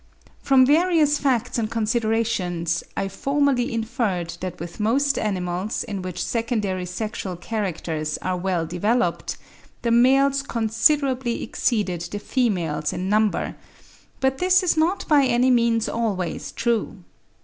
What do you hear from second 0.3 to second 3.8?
From various facts and considerations, I formerly